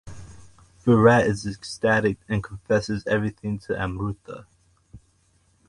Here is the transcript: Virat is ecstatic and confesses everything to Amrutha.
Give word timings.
Virat 0.83 1.27
is 1.27 1.45
ecstatic 1.45 2.17
and 2.27 2.43
confesses 2.43 3.05
everything 3.05 3.59
to 3.59 3.73
Amrutha. 3.75 4.47